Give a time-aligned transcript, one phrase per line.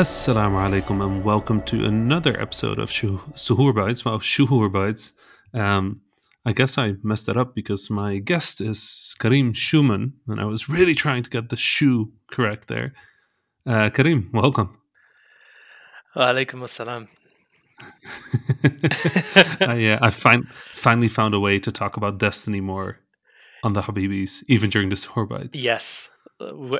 [0.00, 4.02] Assalamu alaikum and welcome to another episode of Shu- Suhoor Bites.
[4.02, 5.12] Well, Shuhur Bites.
[5.52, 6.00] Um,
[6.46, 10.70] I guess I messed that up because my guest is Kareem Shuman, and I was
[10.70, 12.94] really trying to get the shoe correct there.
[13.66, 14.78] Uh, Karim, welcome.
[16.16, 17.08] Walaikum assalam.
[19.68, 23.00] I, uh, I fin- finally found a way to talk about Destiny more
[23.62, 25.62] on the Habibis, even during the Suhoor Bites.
[25.62, 26.08] Yes,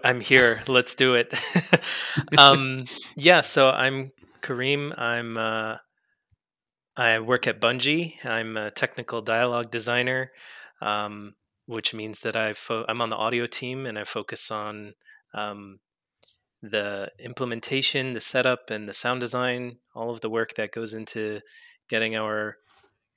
[0.04, 0.62] I'm here.
[0.68, 1.32] Let's do it.
[2.38, 2.84] um,
[3.16, 4.10] yeah, so I'm
[4.42, 4.98] Kareem.
[4.98, 5.76] I'm uh,
[6.96, 8.24] I work at Bungie.
[8.24, 10.32] I'm a technical dialogue designer,
[10.80, 11.34] um,
[11.66, 14.94] which means that I fo- I'm on the audio team and I focus on
[15.34, 15.78] um,
[16.62, 19.78] the implementation, the setup, and the sound design.
[19.94, 21.40] All of the work that goes into
[21.88, 22.56] getting our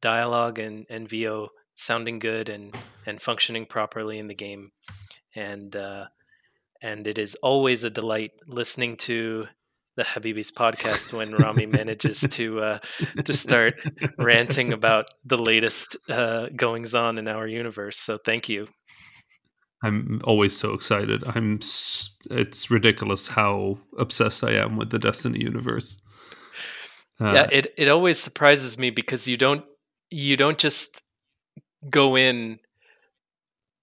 [0.02, 4.72] dialogue and, and VO sounding good and and functioning properly in the game.
[5.36, 6.06] And uh,
[6.84, 9.48] and it is always a delight listening to
[9.96, 12.80] the Habibis podcast when Rami manages to uh,
[13.24, 13.76] to start
[14.18, 17.98] ranting about the latest uh, goings on in our universe.
[17.98, 18.68] So thank you.
[19.84, 21.24] I'm always so excited.
[21.36, 21.60] I'm.
[22.30, 26.02] It's ridiculous how obsessed I am with the Destiny universe.
[27.20, 29.66] Uh, yeah, it it always surprises me because you don't
[30.10, 31.02] you don't just
[31.90, 32.60] go in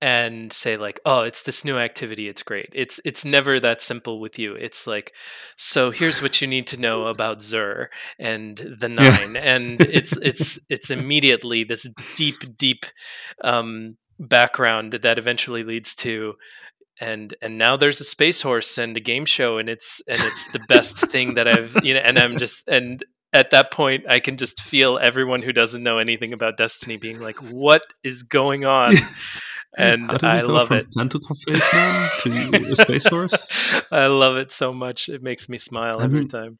[0.02, 2.70] and say like oh it's this new activity it's great.
[2.74, 4.54] It's it's never that simple with you.
[4.54, 5.12] It's like
[5.56, 7.86] so here's what you need to know about Xûr
[8.18, 9.10] and the Yeah.
[9.10, 12.86] nine and it's it's it's immediately this deep deep
[13.42, 16.34] um background that eventually leads to
[17.00, 20.50] and and now there's a space horse and a game show and it's and it's
[20.52, 24.20] the best thing that i've you know and i'm just and at that point i
[24.20, 28.66] can just feel everyone who doesn't know anything about destiny being like what is going
[28.66, 28.92] on
[29.78, 33.82] and How did i go love from it Tentacle Face Man to Space Horse?
[33.92, 36.58] i love it so much it makes me smile I every mean, time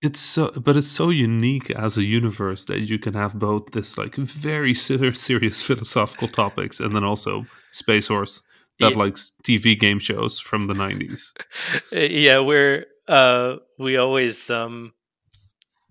[0.00, 3.98] It's so, but it's so unique as a universe that you can have both this
[3.98, 8.42] like very ser- serious philosophical topics and then also Space Horse
[8.78, 8.98] that Yeah.
[9.04, 11.34] likes TV game shows from the nineties.
[11.92, 14.92] Yeah we're uh we always um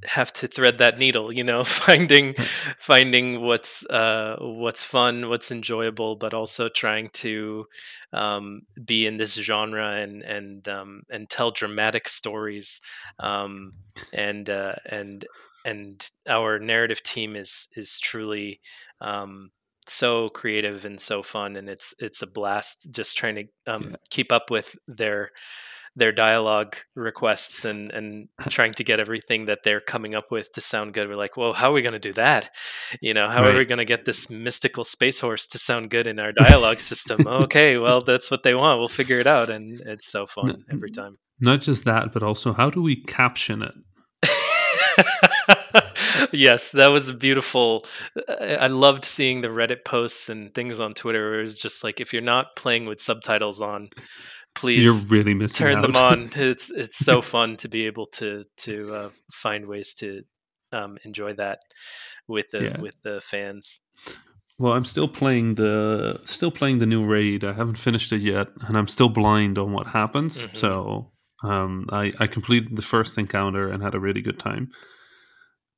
[0.06, 2.34] have to thread that needle you know finding
[2.78, 7.66] finding what's uh what's fun what's enjoyable but also trying to
[8.14, 12.80] um be in this genre and and um and tell dramatic stories
[13.20, 13.74] um
[14.14, 15.26] and uh and
[15.66, 18.60] and our narrative team is is truly
[19.02, 19.50] um
[19.88, 23.44] so creative and so fun and it's it's a blast just trying to
[23.74, 23.96] um, Yeah.
[24.10, 25.32] keep up with their
[25.98, 30.62] their dialogue requests and and trying to get everything that they're coming up with to
[30.62, 31.10] sound good.
[31.10, 32.50] We're like, well, how are we going to do that?
[33.02, 36.08] You know, how are we going to get this mystical space horse to sound good
[36.08, 37.28] in our dialogue system?
[37.28, 38.80] okay, well, that's what they want.
[38.80, 41.18] We'll figure it out, and it's so fun every time.
[41.40, 43.74] Not just that, but also how do we caption it?
[46.32, 47.82] yes, that was beautiful.
[48.28, 51.30] I I loved seeing the Reddit posts and things on Twitter.
[51.30, 53.86] Where it was just like, if you're not playing with subtitles on,
[54.60, 55.82] please You're really missing turn out.
[55.84, 56.30] them on.
[56.36, 59.10] It's it's so fun to be able to to uh,
[59.44, 60.08] find ways to
[60.72, 61.60] um, enjoy that
[62.28, 62.82] with the Yeah.
[62.82, 63.82] with the fans.
[64.60, 67.44] Well, I'm still playing the still playing the new raid.
[67.44, 70.46] I haven't finished it yet, and I'm still blind on what happens.
[70.46, 70.56] Mhm.
[70.58, 71.12] So
[71.44, 74.70] um, I I completed the first encounter and had a really good time.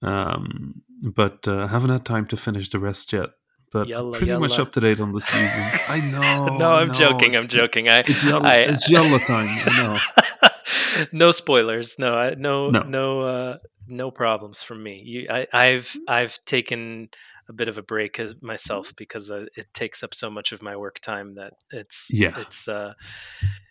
[0.02, 0.82] Um,
[1.14, 3.30] but uh, haven't had time to finish the rest yet.
[3.72, 5.64] But Yalla, pretty much up to date on the season.
[5.90, 6.58] I know.
[6.58, 7.36] no, I'm know, joking.
[7.36, 7.88] I'm joking.
[7.90, 9.48] I, It's yalla, I it's yalla time.
[9.66, 11.08] I know.
[11.12, 11.98] no spoilers.
[12.00, 12.82] No, I, no, No.
[12.84, 13.58] no, uh,
[13.88, 15.02] no problems from me.
[15.06, 17.10] You, I, I've I've taken
[17.48, 20.76] a bit of a break myself because uh, it takes up so much of my
[20.76, 22.40] work time that it's Yeah.
[22.40, 22.94] it's uh,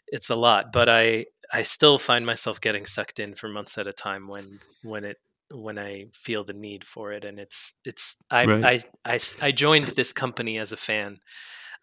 [0.08, 0.72] it's a lot.
[0.72, 4.60] But I I still find myself getting sucked in for months at a time when
[4.82, 5.18] when it
[5.50, 8.84] when I feel the need for it, and it's it's I Right.
[9.04, 11.18] I, I I joined this company as a fan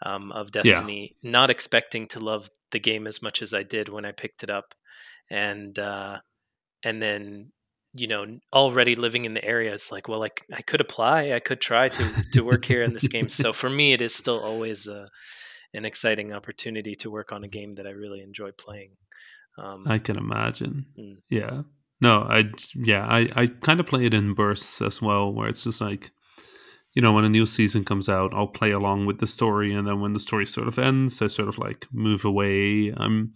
[0.04, 4.06] um, of Destiny, not expecting to love the game as much as I did when
[4.06, 4.74] I picked it up,
[5.30, 6.20] and uh,
[6.84, 7.52] and then
[7.94, 11.40] you know already living in the area it's like well like I could apply I
[11.40, 14.42] could try to to work here in this game so for me it is still
[14.42, 15.08] always a,
[15.74, 18.98] an exciting opportunity to work on a game that I really enjoy playing
[19.58, 20.86] um, I can imagine.
[21.00, 21.18] Mm.
[21.30, 21.64] Yeah.
[22.02, 25.64] No, I yeah, I I kind of play it in bursts as well, where it's
[25.64, 26.12] just like,
[26.94, 29.88] you know, when a new season comes out, I'll play along with the story, and
[29.88, 32.94] then when the story sort of ends, I sort of like move away.
[32.96, 33.34] I'm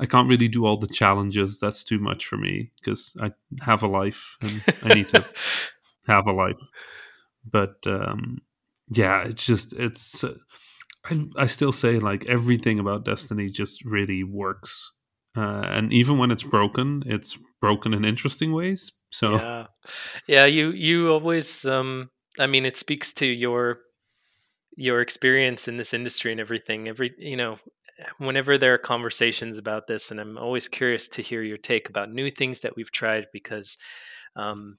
[0.00, 1.58] I can't really do all the challenges.
[1.60, 3.32] That's too much for me because I
[3.62, 5.24] have a life and I need to
[6.08, 6.60] have a life.
[7.50, 8.38] But um,
[8.90, 10.24] yeah, it's just it's.
[10.24, 10.34] Uh,
[11.06, 14.93] I I still say like everything about Destiny just really works
[15.36, 18.92] uh, and even when it's broken, it's broken in interesting ways.
[19.10, 19.66] So yeah,
[20.26, 20.44] yeah.
[20.44, 21.64] You you always.
[21.64, 23.78] Um, I mean, it speaks to your
[24.76, 26.88] your experience in this industry and everything.
[26.88, 27.58] Every you know,
[28.18, 32.12] whenever there are conversations about this, and I'm always curious to hear your take about
[32.12, 33.76] new things that we've tried because
[34.36, 34.78] um,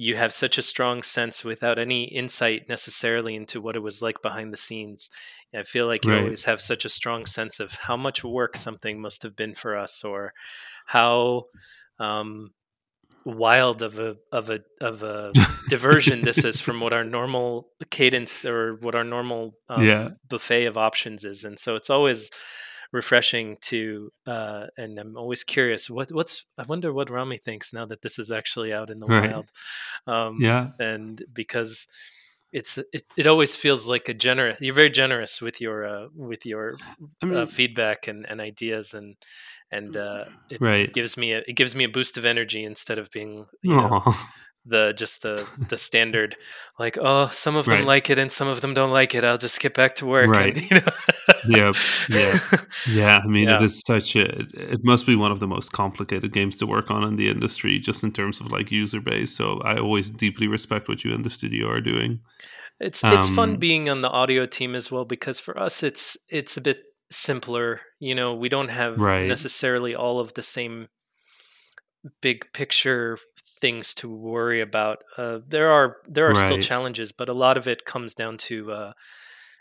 [0.00, 4.22] you have such a strong sense without any insight necessarily into what it was like
[4.22, 5.10] behind the scenes.
[5.52, 6.16] I feel like you Right.
[6.16, 9.76] always have such a strong sense of how much work something must have been for
[9.76, 10.34] us, or
[10.86, 11.46] how
[11.98, 12.52] um,
[13.24, 15.36] wild of a of a of a
[15.68, 20.10] diversion this is from what our normal cadence or what our normal um, Yeah.
[20.28, 22.30] buffet of options is, and so it's always
[22.92, 27.84] refreshing to uh and i'm always curious what what's i wonder what rami thinks now
[27.84, 29.30] that this is actually out in the Right.
[29.30, 29.50] wild
[30.06, 30.68] um Yeah.
[30.78, 31.86] and because
[32.50, 36.46] it's it, it always feels like a generous you're very generous with your uh with
[36.46, 36.76] your
[37.22, 39.16] I mean, uh, feedback and, and ideas and
[39.70, 40.84] and uh it, right.
[40.88, 43.74] it gives me a it gives me a boost of energy instead of being you
[43.76, 44.14] know
[44.64, 46.36] the just the the standard
[46.78, 47.86] like oh some of them Right.
[47.86, 50.28] like it and some of them don't like it i'll just get back to work
[50.30, 50.56] Right.
[50.56, 50.92] and, you know
[51.48, 51.74] Yep.
[52.10, 52.38] Yeah.
[52.88, 53.20] Yeah.
[53.24, 53.62] I mean, it Yeah.
[53.62, 54.24] is such a.
[54.40, 57.28] It, it must be one of the most complicated games to work on in the
[57.28, 59.34] industry, just in terms of like user base.
[59.36, 62.20] So I always deeply respect what you and the studio are doing.
[62.80, 66.16] It's it's fun Um, being on the audio team as well because for us it's
[66.28, 66.78] it's a bit
[67.10, 67.80] simpler.
[67.98, 69.26] You know, we don't have Right.
[69.26, 70.88] necessarily all of the same
[72.22, 73.18] big picture
[73.60, 74.98] things to worry about.
[75.16, 78.70] Uh, there are there are still challenges, but a lot of it comes down to
[78.70, 78.92] uh,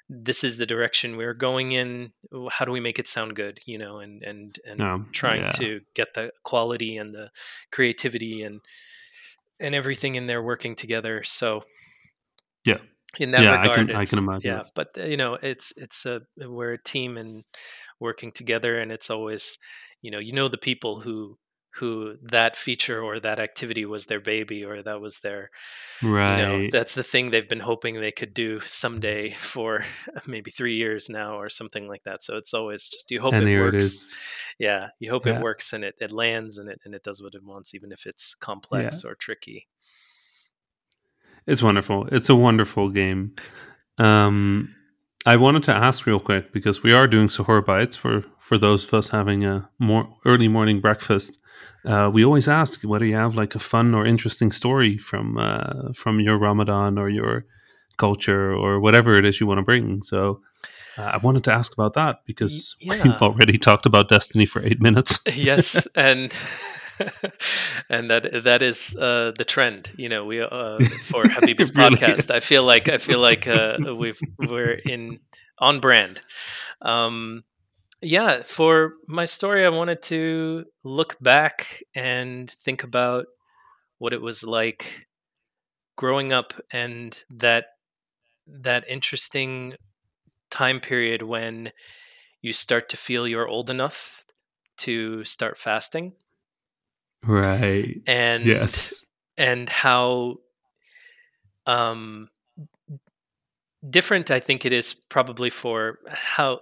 [0.09, 2.13] this is the direction we're going in.
[2.49, 3.59] How do we make it sound good?
[3.65, 5.51] You know, and and and trying yeah.
[5.51, 7.29] to get the quality and the
[7.71, 8.61] creativity and
[9.59, 11.23] and everything in there working together.
[11.23, 11.63] So
[12.63, 12.77] Yeah.
[13.19, 15.73] in that Yeah, I regard, can- I can imagine Yeah, but uh, you know, it's
[15.77, 17.43] it's a we're a team and
[17.99, 19.57] working together, and it's always
[20.01, 21.37] you know you know the people who
[21.77, 25.49] who that feature or that activity was their baby or that was their
[26.03, 26.39] Right.
[26.39, 29.83] you know that's the thing they've been hoping they could do someday for
[30.27, 32.23] maybe three years now or something like that.
[32.23, 33.85] So it's always just you hope and it works.
[34.05, 34.63] it.
[34.63, 35.37] Yeah, you hope Yeah.
[35.37, 37.91] it works and it, it lands and it and it does what it wants, even
[37.91, 39.67] if it's complex or tricky.
[41.47, 42.07] It's wonderful.
[42.11, 43.35] It's a wonderful game.
[43.97, 44.75] Um,
[45.25, 48.87] I wanted to ask real quick because we are doing Suhoor bites for for those
[48.87, 51.39] of us having a more early morning breakfast.
[51.85, 55.93] Uh, we always ask whether you have like a fun or interesting story from uh,
[55.93, 57.45] from your Ramadan or your
[57.97, 60.01] culture or whatever it is you want to bring.
[60.01, 60.41] So
[60.97, 63.01] uh, I wanted to ask about that because yeah.
[63.03, 65.19] we've already talked about Destiny for eight minutes.
[65.35, 66.33] yes, and
[67.89, 69.91] and that that is uh, the trend.
[69.97, 72.31] You know, we uh, for Habibi's It really podcast.
[72.31, 75.19] I feel like I feel like uh, we've we're in
[75.59, 76.21] on brand.
[76.81, 77.43] Um,
[78.01, 83.25] yeah, for my story, I wanted to look back and think about
[83.97, 85.07] what it was like
[85.95, 87.65] growing up and that
[88.45, 89.75] that interesting
[90.49, 91.71] time period when
[92.41, 94.23] you start to feel you're old enough
[94.77, 96.13] to start fasting
[97.23, 98.01] right.
[98.05, 99.05] and Yes.
[99.37, 100.37] and how
[101.65, 102.29] um
[103.87, 106.59] different I think it is probably for how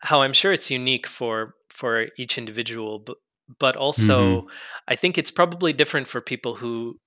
[0.00, 3.16] how I'm sure it's unique for for each individual but
[3.58, 4.46] but also
[4.86, 6.98] I think it's probably different for people who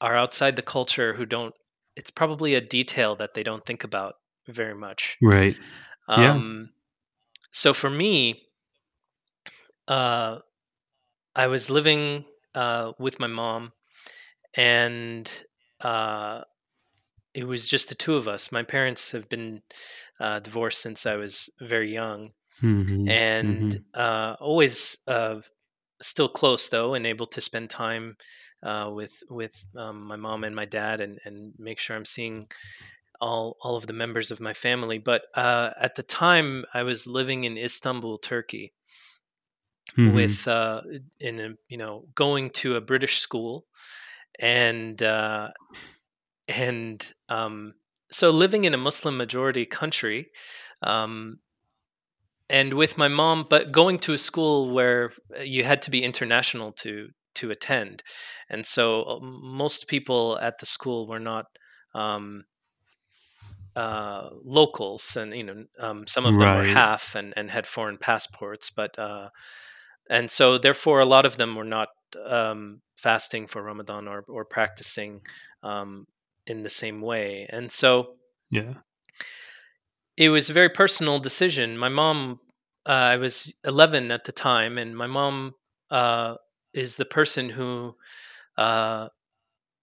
[0.00, 1.54] are outside the culture who don't
[1.96, 4.14] it's probably a detail that they don't think about
[4.46, 5.16] very much.
[5.22, 5.56] Right.
[6.08, 6.34] Yeah.
[6.34, 6.70] Um
[7.52, 8.42] so for me
[9.86, 10.38] uh
[11.34, 13.72] I was living uh with my mom
[14.54, 15.30] and
[15.80, 16.42] uh
[17.38, 18.52] it was just the two of us.
[18.52, 19.62] My parents have been
[20.20, 23.84] uh, divorced since I was very young, Mhm, and mhm.
[23.94, 25.40] uh, always uh,
[26.02, 28.16] still close though, and able to spend time
[28.62, 32.48] uh, with with um, my mom and my dad, and and make sure I'm seeing
[33.20, 34.98] all all of the members of my family.
[34.98, 38.74] But uh, at the time, I was living in Istanbul, Turkey,
[39.96, 40.08] Mhm.
[40.14, 40.82] with uh,
[41.20, 43.66] in a, you know going to a British school,
[44.40, 45.52] and uh,
[46.48, 47.74] and um,
[48.10, 50.30] so living in a Muslim majority country,
[50.82, 51.38] um,
[52.50, 55.12] and with my mom, but going to a school where
[55.42, 58.02] you had to be international to to attend,
[58.48, 61.46] and so uh, most people at the school were not.
[61.94, 62.44] Um,
[63.76, 67.96] uh, locals, and you know, um, some of them were half and, and had foreign
[67.96, 69.28] passports, but uh,
[70.10, 71.88] and so therefore a lot of them were not
[72.26, 75.20] um, fasting for Ramadan or or practicing
[75.62, 76.06] um,
[76.48, 78.16] in the same way, and so
[78.50, 78.82] Yeah.
[80.16, 81.78] it was a very personal decision.
[81.78, 82.40] My mom
[82.86, 85.54] uh, I was 11 at the time, and my mom
[85.90, 86.36] uh,
[86.72, 87.96] is the person who
[88.56, 89.08] uh,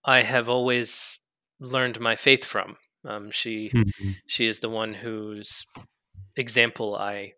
[0.06, 1.20] I have always
[1.60, 2.78] learned my faith from.
[3.06, 5.66] Um, she hmm she is the one whose
[6.38, 7.34] example I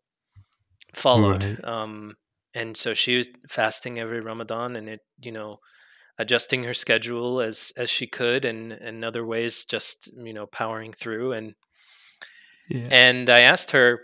[0.93, 1.43] followed.
[1.43, 1.63] Right.
[1.63, 2.15] Um,
[2.53, 5.57] and so she was fasting every Ramadan, and it you know
[6.19, 10.93] adjusting her schedule as as she could, and and other ways just you know powering
[10.93, 11.33] through.
[11.33, 11.55] And
[12.69, 12.91] Yeah.
[12.91, 14.01] and I asked her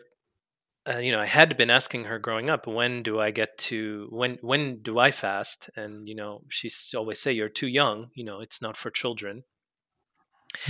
[0.89, 4.08] uh, you know, I had been asking her growing up, when do I get to
[4.12, 5.70] when when do I fast?
[5.77, 8.10] And you know, she's always say, "You're too young.
[8.15, 9.43] You know, it's not for children."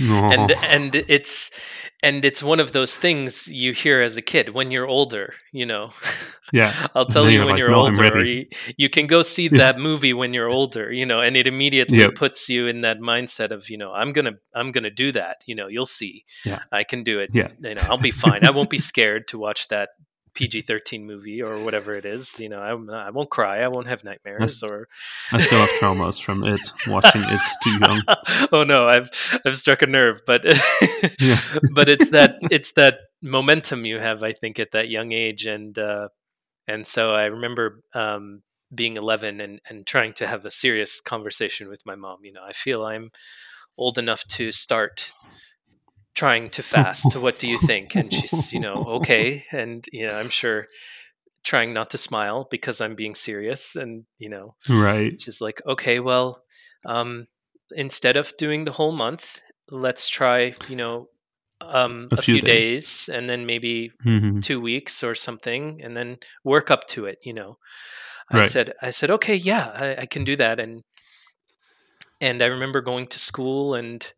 [0.00, 1.50] And and it's
[2.02, 5.34] and it's one of those things you hear as a kid when you're older.
[5.52, 5.90] You know,
[6.52, 6.72] Yeah.
[6.94, 10.12] I'll tell you when like, you're "No, older, you, you can go see that movie
[10.12, 10.92] when you're older.
[10.92, 12.14] You know, and it immediately Yep.
[12.16, 15.42] puts you in that mindset of you know, I'm gonna I'm gonna do that.
[15.46, 16.60] You know, you'll see, Yeah.
[16.72, 17.30] I can do it.
[17.32, 17.48] Yeah.
[17.60, 18.44] You know, I'll be fine.
[18.44, 19.90] I won't be scared to watch that
[20.34, 22.38] PG thirteen movie or whatever it is.
[22.40, 23.60] You know, I, I won't cry.
[23.60, 24.88] I won't have nightmares or.
[25.32, 28.02] I still have traumas from it, watching it too young.
[28.52, 29.10] oh no, I've
[29.44, 30.44] I've struck a nerve, but
[31.20, 31.36] Yeah.
[31.72, 35.78] but it's that it's that momentum you have, I think, at that young age, and
[35.78, 36.08] uh,
[36.66, 38.42] and so I remember um,
[38.74, 42.18] being 11 and and trying to have a serious conversation with my mom.
[42.24, 43.10] You know, I feel I'm
[43.76, 45.12] old enough to start
[46.14, 47.16] trying to fast.
[47.16, 47.94] what do you think?
[47.96, 50.66] And she's, you know, okay, and you know, I'm sure
[51.44, 55.20] trying not to smile because I'm being serious, and you know, Right.
[55.20, 56.42] she's like, okay, well,
[56.86, 57.26] um,
[57.72, 61.08] instead of doing the whole month, let's try, you know,
[61.60, 62.70] um, A a, few few days.
[62.70, 63.10] days.
[63.12, 67.18] and then maybe hmm two weeks or something, and then work up to it.
[67.24, 67.56] You know,
[68.30, 68.44] I Right.
[68.44, 70.82] said, I said, okay, yeah, I, I can do that, and
[72.20, 74.12] and I remember going to school and.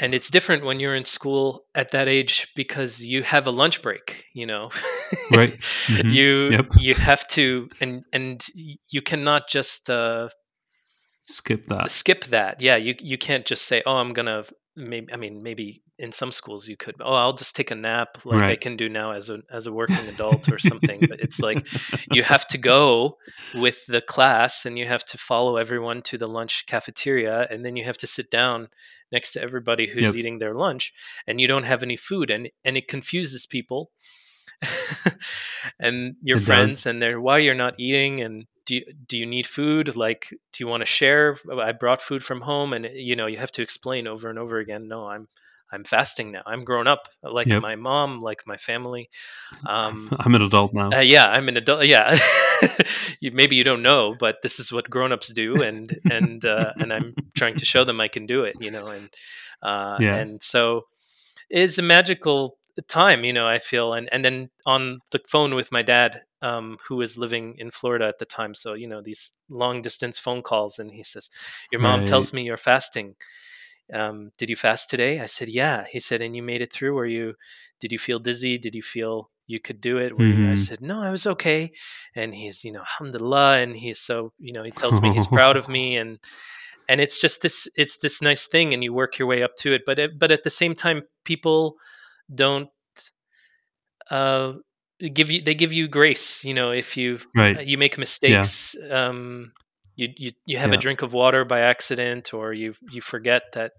[0.00, 3.82] And it's different when you're in school at that age because you have a lunch
[3.82, 4.70] break, you know.
[5.30, 5.52] Right.
[5.88, 6.12] Mhm.
[6.12, 6.66] you Yep.
[6.78, 8.44] you have to and and
[8.88, 10.28] you cannot just uh
[11.24, 11.90] Skip that.
[11.90, 12.60] skip that.
[12.60, 14.44] Yeah, you you can't just say, "Oh, I'm gonna."
[14.76, 16.96] Maybe I mean, maybe in some schools you could.
[17.00, 19.72] Oh, I'll just take a nap, like I can do now as a as a
[19.72, 21.00] working adult or something.
[21.08, 21.66] But it's like
[22.10, 23.18] you have to go
[23.54, 27.76] with the class, and you have to follow everyone to the lunch cafeteria, and then
[27.76, 28.68] you have to sit down
[29.12, 30.14] next to everybody who's Yep.
[30.16, 30.92] eating their lunch,
[31.26, 33.90] and you don't have any food, and and it confuses people.
[35.80, 36.86] and your It friends does.
[36.86, 40.62] and they're why you're not eating and do you, do you need food like do
[40.62, 43.62] you want to share i brought food from home and you know you have to
[43.62, 45.28] explain over and over again no i'm
[45.72, 47.62] i'm fasting now i'm grown up like Yep.
[47.62, 49.08] my mom like my family
[49.66, 50.90] um I'm an adult now.
[50.92, 52.18] uh, yeah i'm an adult yeah
[53.20, 56.92] you, maybe you don't know but this is what grown-ups do and and uh, and
[56.92, 59.10] i'm trying to show them i can do it you know and
[59.62, 60.16] uh Yeah.
[60.16, 60.86] and so
[61.48, 62.56] it's a magical
[62.88, 66.78] time you know i feel and and then on the phone with my dad um
[66.88, 70.40] who was living in florida at the time so you know these long distance phone
[70.40, 71.28] calls and he says
[71.70, 73.16] your mom tells me you're fasting
[73.92, 75.20] um, did you fast today?
[75.20, 75.84] I said, yeah.
[75.90, 76.94] He said, and you made it through?
[76.94, 77.34] Were you,
[77.80, 78.58] did you feel dizzy?
[78.58, 80.12] Did you feel you could do it?
[80.18, 81.72] You, I said, no, I was okay.
[82.14, 83.58] And he's, you know, alhamdulillah.
[83.58, 85.96] And he's so, you know, he tells me he's proud of me.
[85.96, 86.18] And,
[86.88, 89.72] and it's just this, it's this nice thing and you work your way up to
[89.72, 89.82] it.
[89.84, 91.76] But, it, but at the same time, people
[92.32, 92.68] don't,
[94.10, 94.54] uh,
[95.14, 97.66] give you, they give you grace, you know, if you, Right.
[97.66, 99.52] you make mistakes, um,
[99.96, 100.76] you, you, you have Yeah.
[100.76, 103.72] a drink of water by accident or you you forget that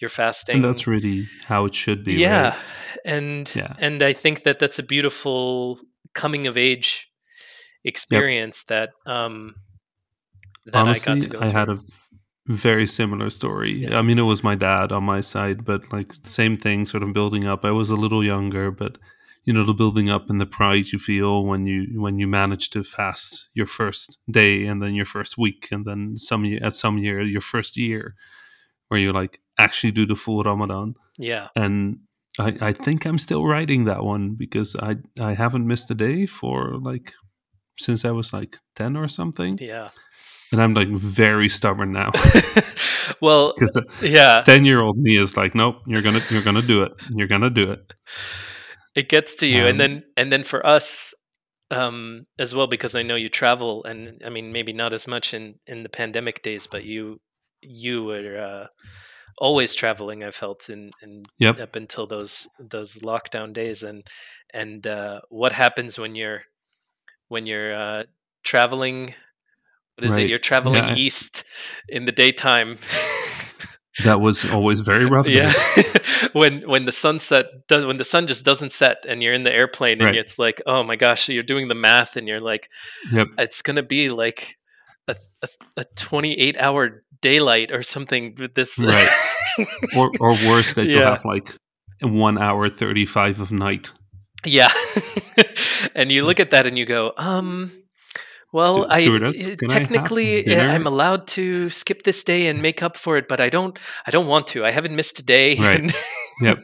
[0.00, 2.14] you're fasting And that's really how it should be.
[2.14, 2.58] yeah Right?
[3.04, 3.74] and Yeah.
[3.78, 5.78] and i think that that's a beautiful
[6.14, 7.08] coming of age
[7.84, 9.54] experience that um
[10.66, 11.58] that Honestly, i I, got to go had through.
[11.58, 11.78] Had a
[12.46, 13.72] very similar story.
[13.84, 13.98] Yeah.
[13.98, 17.12] I mean, it was my dad on my side, but like same thing, sort of
[17.12, 17.64] building up.
[17.64, 18.98] I was a little younger, but
[19.44, 22.70] you know, the building up and the pride you feel when you when you manage
[22.70, 26.98] to fast your first day and then your first week and then some at some
[26.98, 28.14] year your first year
[28.88, 30.94] where you like actually do the full Ramadan.
[31.18, 31.48] yeah.
[31.56, 32.00] And
[32.38, 36.26] I, I think I'm still writing that one because I I haven't missed a day
[36.26, 37.12] for like
[37.78, 39.88] since I was like ten or something, yeah.
[40.52, 42.10] And I'm like very stubborn now.
[43.20, 43.54] Well
[44.02, 44.42] yeah.
[44.44, 47.50] ten year old me is like, nope, you're gonna you're gonna do it, you're gonna
[47.50, 47.92] do it.
[48.94, 49.62] It gets to you.
[49.62, 51.14] Um, and then and then for us
[51.70, 55.32] um as well because i know you travel and i mean maybe not as much
[55.32, 57.20] in in the pandemic days but you
[57.62, 58.66] you were uh
[59.38, 61.60] always traveling i felt in, in Yep.
[61.60, 63.82] up until those those lockdown days.
[63.82, 64.06] And
[64.52, 66.42] and uh what happens when you're
[67.28, 68.04] when you're uh
[68.44, 69.14] traveling?
[69.96, 70.24] What is Right.
[70.24, 71.44] it you're traveling Yeah, I- east
[71.88, 72.78] in the daytime
[74.04, 75.28] that was always very rough.
[75.28, 75.52] yeah,
[76.32, 79.52] when when the sunset does, when the sun just doesn't set and you're in the
[79.52, 80.16] airplane and Right.
[80.16, 82.68] it's like, oh my gosh, you're doing the math and you're like,
[83.12, 83.28] Yep.
[83.38, 84.56] it's gonna be like
[85.08, 88.78] a, a, a 28 hour daylight or something with this.
[88.78, 89.08] Right.
[89.96, 91.10] Or or worse, that you'll Yeah.
[91.10, 91.54] have like
[92.00, 93.92] one hour thirty five of night.
[94.46, 94.70] Yeah.
[95.94, 97.70] and you look at that and you go, um,
[98.52, 100.62] well, I I have technically uh.
[100.62, 103.78] I'm allowed to skip this day and make up for it, but I don't.
[104.06, 104.64] I don't want to.
[104.64, 105.56] I haven't missed a day.
[105.56, 105.92] Right.
[106.40, 106.58] Yep.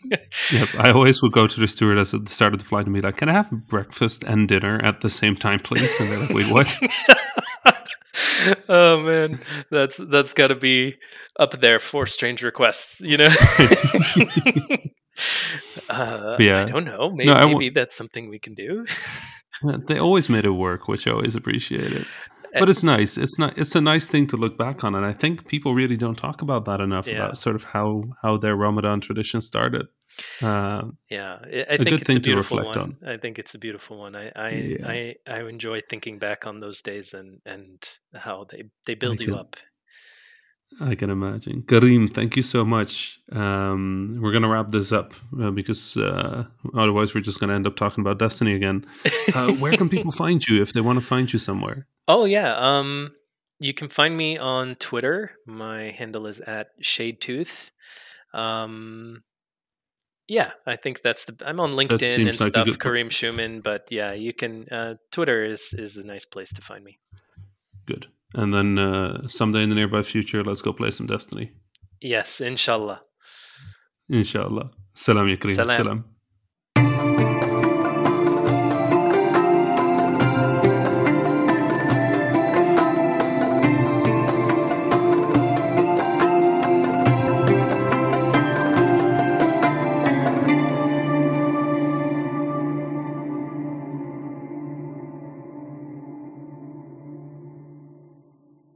[0.53, 0.69] Yep.
[0.79, 3.01] I always would go to the stewardess at the start of the flight and be
[3.03, 6.31] like, "Can I have breakfast and dinner at the same time, please?" And they're like,
[6.31, 6.75] "Wait, what?"
[8.69, 9.39] oh man,
[9.71, 10.97] that's that's got to be
[11.39, 13.01] up there for strange requests.
[13.03, 13.29] You know.
[15.89, 16.63] uh, yeah.
[16.63, 17.11] I don't know.
[17.15, 18.85] Maybe, I w- maybe that's something we can do.
[19.89, 22.05] They always made it work, which I always appreciated.
[22.59, 23.19] But it's nice.
[23.19, 23.57] It's not.
[23.59, 26.43] It's a nice thing to look back on, and I think people really don't talk
[26.43, 27.17] about that enough Yeah.
[27.17, 29.87] about sort of how how their Ramadan tradition started.
[30.43, 32.97] Uh, Yeah, I, I A think good it's thing a to beautiful reflect one.
[33.15, 34.17] I think it's a beautiful one.
[34.17, 34.89] I I, Yeah.
[34.89, 37.79] I I enjoy thinking back on those days and and
[38.15, 39.57] how they they build you can- up.
[40.81, 41.63] I can imagine.
[41.63, 43.21] Kareem, thank you so much.
[43.33, 46.45] Um, we're gonna wrap this up uh, because uh,
[46.75, 48.85] otherwise we're just gonna end up talking about Destiny again.
[49.35, 51.87] Uh, where can people find you if they want to find you somewhere?
[52.09, 53.13] Oh yeah, um,
[53.59, 55.33] you can find me on Twitter.
[55.47, 57.71] My handle is at ShadeTooth.
[58.35, 59.23] Um,
[60.29, 61.37] yeah, I think that's the.
[61.47, 62.69] I'm on LinkedIn and like stuff.
[62.79, 64.69] Kareem Shuman, but yeah, you can.
[64.69, 66.99] Uh, Twitter is is a nice place to find me.
[67.87, 68.09] Good.
[68.35, 71.53] And then uh, someday in the nearby future, let's go play some Destiny.
[72.01, 73.03] Yes, inshallah.
[74.09, 74.71] Inshallah.
[74.95, 75.55] Salam ya Kareem.
[75.55, 75.77] Salam.
[75.77, 76.05] Salam.